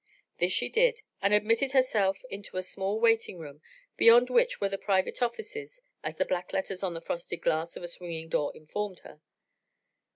This 0.39 0.51
she 0.51 0.67
did 0.67 1.03
and 1.21 1.31
admitted 1.31 1.73
herself 1.73 2.25
into 2.31 2.57
a 2.57 2.63
small 2.63 2.99
waiting 2.99 3.37
room 3.37 3.61
beyond 3.97 4.31
which 4.31 4.59
were 4.59 4.67
the 4.67 4.79
private 4.79 5.21
offices, 5.21 5.79
as 6.03 6.15
the 6.15 6.25
black 6.25 6.53
letters 6.53 6.81
on 6.81 6.95
the 6.95 7.01
frosted 7.01 7.43
glass 7.43 7.75
of 7.77 7.83
a 7.83 7.87
swinging 7.87 8.27
door 8.27 8.51
informed 8.57 9.01
her. 9.01 9.21